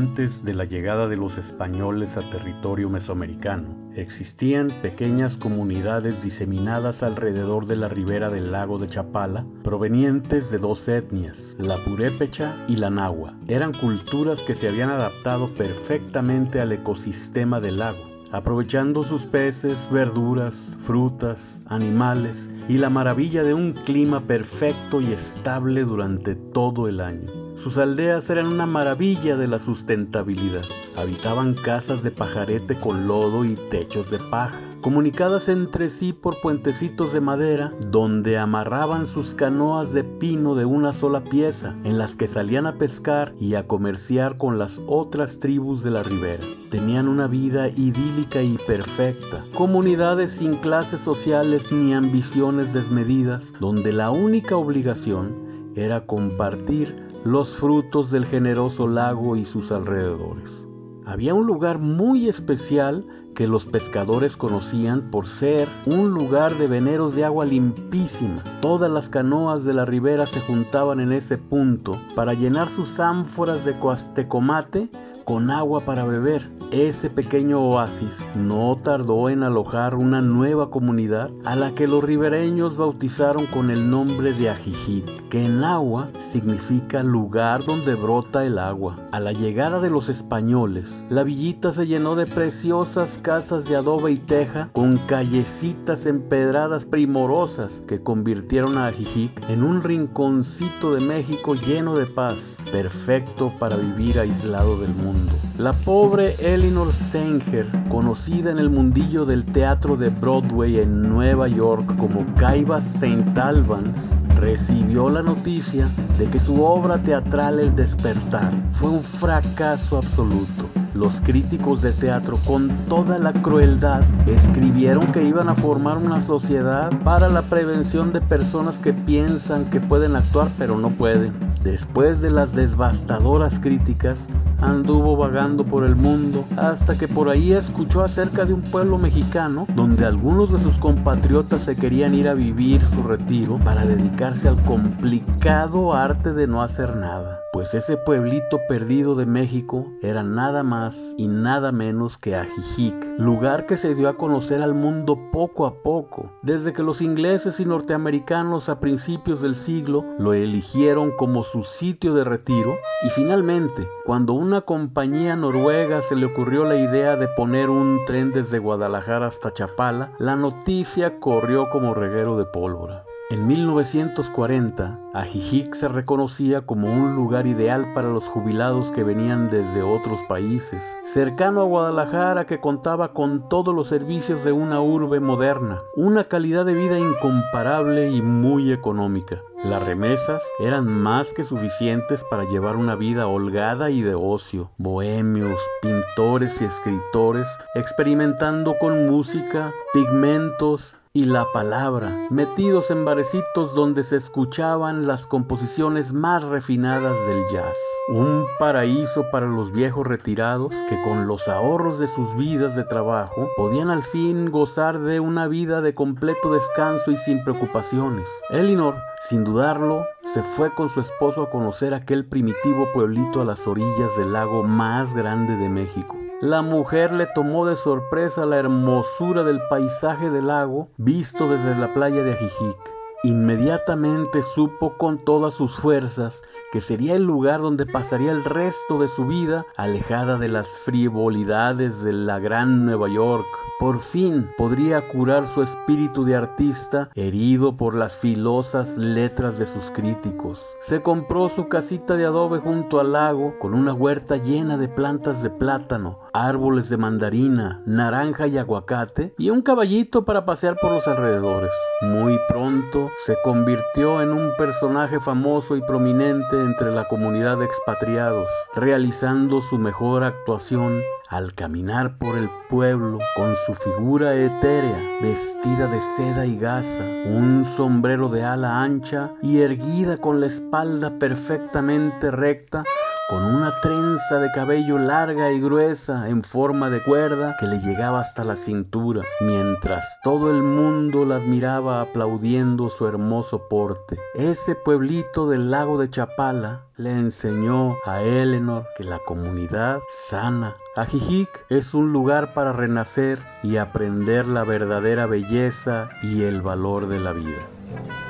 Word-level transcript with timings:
Antes 0.00 0.46
de 0.46 0.54
la 0.54 0.64
llegada 0.64 1.08
de 1.08 1.16
los 1.18 1.36
españoles 1.36 2.16
a 2.16 2.22
territorio 2.22 2.88
mesoamericano, 2.88 3.76
existían 3.94 4.70
pequeñas 4.80 5.36
comunidades 5.36 6.22
diseminadas 6.24 7.02
alrededor 7.02 7.66
de 7.66 7.76
la 7.76 7.88
ribera 7.88 8.30
del 8.30 8.50
lago 8.50 8.78
de 8.78 8.88
Chapala, 8.88 9.44
provenientes 9.62 10.50
de 10.50 10.56
dos 10.56 10.88
etnias, 10.88 11.54
la 11.58 11.76
purépecha 11.76 12.56
y 12.66 12.76
la 12.76 12.88
nahua. 12.88 13.34
Eran 13.46 13.74
culturas 13.74 14.42
que 14.42 14.54
se 14.54 14.70
habían 14.70 14.88
adaptado 14.88 15.52
perfectamente 15.52 16.62
al 16.62 16.72
ecosistema 16.72 17.60
del 17.60 17.76
lago 17.76 18.08
aprovechando 18.32 19.02
sus 19.02 19.26
peces, 19.26 19.90
verduras, 19.90 20.76
frutas, 20.80 21.60
animales 21.66 22.48
y 22.68 22.78
la 22.78 22.88
maravilla 22.88 23.42
de 23.42 23.54
un 23.54 23.72
clima 23.72 24.20
perfecto 24.20 25.00
y 25.00 25.12
estable 25.12 25.82
durante 25.82 26.36
todo 26.36 26.86
el 26.86 27.00
año. 27.00 27.49
Sus 27.62 27.76
aldeas 27.78 28.30
eran 28.30 28.46
una 28.46 28.66
maravilla 28.66 29.36
de 29.36 29.46
la 29.46 29.60
sustentabilidad. 29.60 30.64
Habitaban 30.96 31.54
casas 31.54 32.02
de 32.02 32.10
pajarete 32.10 32.74
con 32.74 33.06
lodo 33.06 33.44
y 33.44 33.54
techos 33.70 34.10
de 34.10 34.18
paja 34.18 34.58
comunicadas 34.80 35.48
entre 35.48 35.90
sí 35.90 36.12
por 36.12 36.40
puentecitos 36.40 37.12
de 37.12 37.20
madera, 37.20 37.72
donde 37.88 38.38
amarraban 38.38 39.06
sus 39.06 39.34
canoas 39.34 39.92
de 39.92 40.04
pino 40.04 40.54
de 40.54 40.64
una 40.64 40.92
sola 40.92 41.22
pieza, 41.22 41.76
en 41.84 41.98
las 41.98 42.16
que 42.16 42.28
salían 42.28 42.66
a 42.66 42.76
pescar 42.76 43.34
y 43.38 43.54
a 43.54 43.66
comerciar 43.66 44.38
con 44.38 44.58
las 44.58 44.80
otras 44.86 45.38
tribus 45.38 45.82
de 45.82 45.90
la 45.90 46.02
ribera. 46.02 46.42
Tenían 46.70 47.08
una 47.08 47.26
vida 47.26 47.68
idílica 47.68 48.42
y 48.42 48.56
perfecta, 48.66 49.44
comunidades 49.54 50.32
sin 50.32 50.54
clases 50.54 51.00
sociales 51.00 51.70
ni 51.72 51.92
ambiciones 51.92 52.72
desmedidas, 52.72 53.52
donde 53.60 53.92
la 53.92 54.10
única 54.10 54.56
obligación 54.56 55.72
era 55.76 56.06
compartir 56.06 57.09
los 57.24 57.54
frutos 57.54 58.10
del 58.10 58.24
generoso 58.24 58.88
lago 58.88 59.36
y 59.36 59.44
sus 59.44 59.72
alrededores. 59.72 60.66
Había 61.04 61.34
un 61.34 61.46
lugar 61.46 61.78
muy 61.78 62.28
especial 62.28 63.04
que 63.34 63.46
los 63.46 63.66
pescadores 63.66 64.36
conocían 64.36 65.10
por 65.10 65.26
ser 65.26 65.68
un 65.86 66.10
lugar 66.10 66.56
de 66.56 66.66
veneros 66.66 67.14
de 67.14 67.24
agua 67.24 67.44
limpísima. 67.44 68.42
Todas 68.60 68.90
las 68.90 69.08
canoas 69.08 69.64
de 69.64 69.72
la 69.72 69.84
ribera 69.84 70.26
se 70.26 70.40
juntaban 70.40 71.00
en 71.00 71.12
ese 71.12 71.38
punto 71.38 71.96
para 72.14 72.34
llenar 72.34 72.68
sus 72.68 73.00
ánforas 73.00 73.64
de 73.64 73.78
coastecomate 73.78 74.90
con 75.30 75.48
agua 75.52 75.84
para 75.84 76.02
beber. 76.02 76.50
Ese 76.72 77.08
pequeño 77.08 77.60
oasis 77.60 78.26
no 78.34 78.76
tardó 78.82 79.28
en 79.28 79.44
alojar 79.44 79.94
una 79.94 80.22
nueva 80.22 80.70
comunidad 80.70 81.30
a 81.44 81.54
la 81.54 81.72
que 81.72 81.86
los 81.86 82.02
ribereños 82.02 82.76
bautizaron 82.76 83.46
con 83.46 83.70
el 83.70 83.90
nombre 83.90 84.32
de 84.32 84.50
Ajijic, 84.50 85.28
que 85.28 85.44
en 85.44 85.62
agua 85.62 86.08
significa 86.18 87.04
lugar 87.04 87.64
donde 87.64 87.94
brota 87.94 88.44
el 88.44 88.58
agua. 88.58 88.96
A 89.12 89.20
la 89.20 89.32
llegada 89.32 89.78
de 89.80 89.90
los 89.90 90.08
españoles, 90.08 91.04
la 91.08 91.22
villita 91.22 91.72
se 91.72 91.86
llenó 91.86 92.16
de 92.16 92.26
preciosas 92.26 93.18
casas 93.18 93.66
de 93.66 93.76
adobe 93.76 94.10
y 94.10 94.18
teja 94.18 94.70
con 94.72 94.98
callecitas 95.06 96.06
empedradas 96.06 96.86
primorosas 96.86 97.84
que 97.86 98.02
convirtieron 98.02 98.78
a 98.78 98.88
Ajijic 98.88 99.48
en 99.48 99.62
un 99.62 99.82
rinconcito 99.84 100.92
de 100.92 101.00
México 101.00 101.54
lleno 101.54 101.94
de 101.94 102.06
paz, 102.06 102.56
perfecto 102.72 103.52
para 103.60 103.76
vivir 103.76 104.18
aislado 104.18 104.80
del 104.80 104.94
mundo. 104.94 105.19
La 105.58 105.72
pobre 105.72 106.34
Eleanor 106.38 106.90
Sanger, 106.90 107.66
conocida 107.90 108.50
en 108.50 108.58
el 108.58 108.70
mundillo 108.70 109.26
del 109.26 109.44
teatro 109.44 109.96
de 109.96 110.08
Broadway 110.08 110.78
en 110.78 111.02
Nueva 111.02 111.48
York 111.48 111.96
como 111.98 112.24
Caiba 112.36 112.78
St. 112.78 113.38
Albans, 113.38 114.10
recibió 114.36 115.10
la 115.10 115.22
noticia 115.22 115.86
de 116.18 116.26
que 116.30 116.40
su 116.40 116.64
obra 116.64 117.02
teatral 117.02 117.60
El 117.60 117.76
despertar 117.76 118.52
fue 118.72 118.88
un 118.88 119.02
fracaso 119.02 119.98
absoluto. 119.98 120.66
Los 120.94 121.20
críticos 121.20 121.82
de 121.82 121.92
teatro 121.92 122.38
con 122.46 122.68
toda 122.88 123.18
la 123.18 123.32
crueldad 123.32 124.02
escribieron 124.26 125.12
que 125.12 125.22
iban 125.24 125.48
a 125.48 125.54
formar 125.54 125.98
una 125.98 126.20
sociedad 126.20 126.90
para 127.04 127.28
la 127.28 127.42
prevención 127.42 128.12
de 128.12 128.20
personas 128.20 128.80
que 128.80 128.92
piensan 128.92 129.66
que 129.66 129.80
pueden 129.80 130.16
actuar 130.16 130.50
pero 130.58 130.78
no 130.78 130.88
pueden. 130.90 131.49
Después 131.62 132.22
de 132.22 132.30
las 132.30 132.54
devastadoras 132.54 133.60
críticas, 133.60 134.28
anduvo 134.62 135.16
vagando 135.16 135.64
por 135.64 135.84
el 135.84 135.94
mundo 135.94 136.44
hasta 136.56 136.96
que 136.96 137.06
por 137.06 137.28
ahí 137.28 137.52
escuchó 137.52 138.02
acerca 138.02 138.44
de 138.44 138.54
un 138.54 138.62
pueblo 138.62 138.96
mexicano 138.98 139.66
donde 139.74 140.06
algunos 140.06 140.52
de 140.52 140.58
sus 140.58 140.78
compatriotas 140.78 141.62
se 141.62 141.76
querían 141.76 142.14
ir 142.14 142.28
a 142.28 142.34
vivir 142.34 142.84
su 142.86 143.02
retiro 143.02 143.58
para 143.58 143.84
dedicarse 143.84 144.48
al 144.48 144.56
complicado 144.64 145.92
arte 145.94 146.32
de 146.32 146.46
no 146.46 146.62
hacer 146.62 146.96
nada 146.96 147.39
pues 147.60 147.74
ese 147.74 147.98
pueblito 147.98 148.58
perdido 148.70 149.14
de 149.16 149.26
México 149.26 149.86
era 150.00 150.22
nada 150.22 150.62
más 150.62 151.14
y 151.18 151.26
nada 151.26 151.72
menos 151.72 152.16
que 152.16 152.34
Ajijic, 152.34 153.18
lugar 153.18 153.66
que 153.66 153.76
se 153.76 153.94
dio 153.94 154.08
a 154.08 154.16
conocer 154.16 154.62
al 154.62 154.72
mundo 154.72 155.28
poco 155.30 155.66
a 155.66 155.82
poco, 155.82 156.30
desde 156.40 156.72
que 156.72 156.82
los 156.82 157.02
ingleses 157.02 157.60
y 157.60 157.66
norteamericanos 157.66 158.70
a 158.70 158.80
principios 158.80 159.42
del 159.42 159.56
siglo 159.56 160.06
lo 160.18 160.32
eligieron 160.32 161.10
como 161.10 161.44
su 161.44 161.62
sitio 161.62 162.14
de 162.14 162.24
retiro 162.24 162.72
y 163.04 163.10
finalmente, 163.10 163.86
cuando 164.06 164.32
una 164.32 164.62
compañía 164.62 165.36
noruega 165.36 166.00
se 166.00 166.16
le 166.16 166.24
ocurrió 166.24 166.64
la 166.64 166.76
idea 166.76 167.16
de 167.16 167.28
poner 167.28 167.68
un 167.68 167.98
tren 168.06 168.32
desde 168.32 168.58
Guadalajara 168.58 169.26
hasta 169.26 169.52
Chapala, 169.52 170.12
la 170.18 170.34
noticia 170.34 171.20
corrió 171.20 171.68
como 171.68 171.92
reguero 171.92 172.38
de 172.38 172.46
pólvora. 172.46 173.04
En 173.30 173.46
1940, 173.46 174.98
Ajijic 175.12 175.74
se 175.74 175.88
reconocía 175.88 176.60
como 176.60 176.86
un 176.86 177.16
lugar 177.16 177.48
ideal 177.48 177.84
para 177.94 178.08
los 178.08 178.28
jubilados 178.28 178.92
que 178.92 179.02
venían 179.02 179.50
desde 179.50 179.82
otros 179.82 180.20
países, 180.28 180.84
cercano 181.12 181.62
a 181.62 181.64
Guadalajara 181.64 182.46
que 182.46 182.60
contaba 182.60 183.12
con 183.12 183.48
todos 183.48 183.74
los 183.74 183.88
servicios 183.88 184.44
de 184.44 184.52
una 184.52 184.80
urbe 184.80 185.18
moderna, 185.18 185.80
una 185.96 186.22
calidad 186.22 186.64
de 186.64 186.74
vida 186.74 186.96
incomparable 186.96 188.12
y 188.12 188.22
muy 188.22 188.72
económica. 188.72 189.40
Las 189.64 189.82
remesas 189.82 190.42
eran 190.60 190.86
más 190.88 191.32
que 191.32 191.42
suficientes 191.42 192.24
para 192.30 192.44
llevar 192.44 192.76
una 192.76 192.94
vida 192.94 193.26
holgada 193.26 193.90
y 193.90 194.02
de 194.02 194.14
ocio. 194.14 194.70
Bohemios, 194.78 195.58
pintores 195.82 196.62
y 196.62 196.64
escritores 196.64 197.48
experimentando 197.74 198.76
con 198.78 199.10
música, 199.10 199.72
pigmentos, 199.92 200.96
y 201.12 201.24
la 201.24 201.44
palabra, 201.52 202.28
metidos 202.30 202.92
en 202.92 203.04
barecitos 203.04 203.74
donde 203.74 204.04
se 204.04 204.16
escuchaban 204.16 204.99
las 205.06 205.26
composiciones 205.26 206.12
más 206.12 206.44
refinadas 206.44 207.14
del 207.26 207.42
jazz. 207.52 207.76
Un 208.08 208.46
paraíso 208.58 209.30
para 209.30 209.46
los 209.46 209.72
viejos 209.72 210.06
retirados 210.06 210.74
que 210.88 211.00
con 211.02 211.26
los 211.26 211.48
ahorros 211.48 211.98
de 211.98 212.08
sus 212.08 212.36
vidas 212.36 212.74
de 212.76 212.84
trabajo 212.84 213.48
podían 213.56 213.90
al 213.90 214.02
fin 214.02 214.50
gozar 214.50 214.98
de 214.98 215.20
una 215.20 215.46
vida 215.46 215.80
de 215.80 215.94
completo 215.94 216.52
descanso 216.52 217.10
y 217.10 217.16
sin 217.16 217.44
preocupaciones. 217.44 218.28
Elinor, 218.50 218.94
sin 219.28 219.44
dudarlo, 219.44 220.04
se 220.22 220.42
fue 220.42 220.70
con 220.70 220.88
su 220.88 221.00
esposo 221.00 221.42
a 221.42 221.50
conocer 221.50 221.94
aquel 221.94 222.24
primitivo 222.24 222.86
pueblito 222.92 223.40
a 223.40 223.44
las 223.44 223.66
orillas 223.66 224.16
del 224.18 224.32
lago 224.32 224.62
más 224.62 225.14
grande 225.14 225.56
de 225.56 225.68
México. 225.68 226.16
La 226.40 226.62
mujer 226.62 227.12
le 227.12 227.26
tomó 227.26 227.66
de 227.66 227.76
sorpresa 227.76 228.46
la 228.46 228.56
hermosura 228.56 229.44
del 229.44 229.60
paisaje 229.68 230.30
del 230.30 230.46
lago 230.46 230.88
visto 230.96 231.48
desde 231.48 231.78
la 231.78 231.92
playa 231.92 232.22
de 232.22 232.32
Ajijic. 232.32 232.99
Inmediatamente 233.22 234.42
supo 234.42 234.96
con 234.96 235.18
todas 235.18 235.52
sus 235.52 235.76
fuerzas 235.76 236.40
que 236.72 236.80
sería 236.80 237.16
el 237.16 237.24
lugar 237.24 237.60
donde 237.60 237.84
pasaría 237.84 238.32
el 238.32 238.44
resto 238.44 238.98
de 238.98 239.08
su 239.08 239.26
vida 239.26 239.66
alejada 239.76 240.38
de 240.38 240.48
las 240.48 240.68
frivolidades 240.68 242.02
de 242.02 242.14
la 242.14 242.38
gran 242.38 242.86
Nueva 242.86 243.08
York. 243.08 243.46
Por 243.78 244.00
fin 244.00 244.50
podría 244.56 245.08
curar 245.08 245.48
su 245.48 245.62
espíritu 245.62 246.24
de 246.24 246.36
artista 246.36 247.10
herido 247.14 247.76
por 247.76 247.94
las 247.94 248.14
filosas 248.14 248.96
letras 248.96 249.58
de 249.58 249.66
sus 249.66 249.90
críticos. 249.90 250.64
Se 250.80 251.02
compró 251.02 251.48
su 251.48 251.68
casita 251.68 252.16
de 252.16 252.26
adobe 252.26 252.58
junto 252.58 253.00
al 253.00 253.12
lago 253.12 253.58
con 253.58 253.74
una 253.74 253.92
huerta 253.92 254.36
llena 254.36 254.76
de 254.76 254.88
plantas 254.88 255.42
de 255.42 255.50
plátano, 255.50 256.20
árboles 256.32 256.88
de 256.88 256.98
mandarina, 256.98 257.82
naranja 257.86 258.46
y 258.46 258.58
aguacate 258.58 259.34
y 259.38 259.50
un 259.50 259.62
caballito 259.62 260.24
para 260.24 260.44
pasear 260.44 260.76
por 260.76 260.92
los 260.92 261.08
alrededores. 261.08 261.70
Muy 262.02 262.38
pronto 262.48 263.09
se 263.24 263.36
convirtió 263.44 264.22
en 264.22 264.30
un 264.30 264.50
personaje 264.56 265.20
famoso 265.20 265.76
y 265.76 265.80
prominente 265.80 266.60
entre 266.60 266.90
la 266.90 267.06
comunidad 267.08 267.58
de 267.58 267.66
expatriados, 267.66 268.46
realizando 268.74 269.60
su 269.62 269.78
mejor 269.78 270.24
actuación 270.24 271.00
al 271.28 271.54
caminar 271.54 272.18
por 272.18 272.36
el 272.36 272.50
pueblo 272.68 273.18
con 273.36 273.54
su 273.66 273.74
figura 273.74 274.34
etérea, 274.34 274.98
vestida 275.22 275.86
de 275.86 276.00
seda 276.16 276.46
y 276.46 276.58
gasa, 276.58 277.04
un 277.26 277.64
sombrero 277.64 278.28
de 278.28 278.42
ala 278.42 278.82
ancha 278.82 279.30
y 279.42 279.60
erguida 279.60 280.16
con 280.16 280.40
la 280.40 280.46
espalda 280.46 281.18
perfectamente 281.18 282.30
recta, 282.30 282.84
con 283.30 283.44
una 283.44 283.70
trenza 283.80 284.38
de 284.38 284.50
cabello 284.50 284.98
larga 284.98 285.52
y 285.52 285.60
gruesa 285.60 286.28
en 286.28 286.42
forma 286.42 286.90
de 286.90 287.00
cuerda 287.00 287.56
que 287.60 287.68
le 287.68 287.78
llegaba 287.78 288.20
hasta 288.20 288.42
la 288.42 288.56
cintura, 288.56 289.22
mientras 289.40 290.18
todo 290.24 290.50
el 290.50 290.64
mundo 290.64 291.24
la 291.24 291.36
admiraba 291.36 292.00
aplaudiendo 292.00 292.90
su 292.90 293.06
hermoso 293.06 293.68
porte. 293.68 294.18
Ese 294.34 294.74
pueblito 294.74 295.48
del 295.48 295.70
lago 295.70 295.96
de 295.96 296.10
Chapala 296.10 296.86
le 296.96 297.12
enseñó 297.12 297.96
a 298.04 298.20
Eleanor 298.20 298.84
que 298.96 299.04
la 299.04 299.20
comunidad 299.20 300.00
sana. 300.28 300.74
Ajijic 300.96 301.66
es 301.68 301.94
un 301.94 302.12
lugar 302.12 302.52
para 302.52 302.72
renacer 302.72 303.40
y 303.62 303.76
aprender 303.76 304.48
la 304.48 304.64
verdadera 304.64 305.26
belleza 305.26 306.10
y 306.20 306.42
el 306.42 306.62
valor 306.62 307.06
de 307.06 307.20
la 307.20 307.32
vida. 307.32 308.29